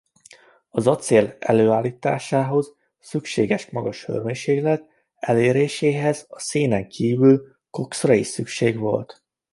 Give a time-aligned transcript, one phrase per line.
[0.69, 9.23] Az acél előállításához szükséges magas hőmérséklet eléréséhez a szénen kívül kokszra is szükség volt.